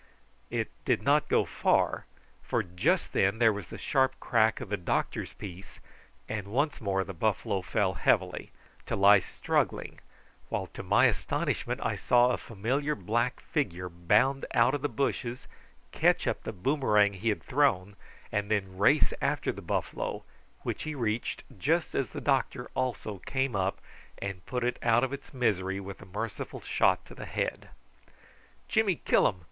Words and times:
It 0.49 0.71
did 0.83 1.03
not 1.03 1.29
go 1.29 1.45
far, 1.45 2.05
for 2.41 2.63
just 2.63 3.13
then 3.13 3.37
there 3.37 3.53
was 3.53 3.67
the 3.67 3.77
sharp 3.77 4.19
crack 4.19 4.59
of 4.59 4.69
the 4.69 4.75
doctor's 4.75 5.33
piece, 5.33 5.79
and 6.27 6.47
once 6.47 6.81
more 6.81 7.03
the 7.03 7.13
buffalo 7.13 7.61
fell 7.61 7.93
heavily, 7.93 8.49
to 8.87 8.95
lie 8.95 9.19
struggling, 9.19 9.99
while, 10.49 10.65
to 10.65 10.81
my 10.81 11.05
astonishment 11.05 11.81
I 11.83 11.93
saw 11.93 12.31
a 12.31 12.39
familiar 12.39 12.95
black 12.95 13.41
figure 13.41 13.89
bound 13.89 14.43
out 14.55 14.73
of 14.73 14.81
the 14.81 14.89
bushes, 14.89 15.45
catch 15.91 16.25
up 16.25 16.41
the 16.41 16.51
boomerang 16.51 17.13
he 17.13 17.29
had 17.29 17.43
thrown, 17.43 17.95
and 18.31 18.49
then 18.49 18.79
race 18.79 19.13
after 19.21 19.51
the 19.51 19.61
buffalo, 19.61 20.23
which 20.63 20.81
he 20.81 20.95
reached 20.95 21.43
just 21.59 21.93
as 21.93 22.09
the 22.09 22.21
doctor 22.21 22.71
also 22.73 23.19
came 23.27 23.55
up 23.55 23.79
and 24.17 24.47
put 24.47 24.63
it 24.63 24.79
out 24.81 25.03
of 25.03 25.13
its 25.13 25.31
misery 25.31 25.77
by 25.79 25.93
a 25.99 26.05
merciful 26.05 26.61
shot 26.61 27.01
in 27.11 27.17
the 27.17 27.25
head. 27.27 27.69
"Jimmy 28.67 28.95
killum! 28.95 29.39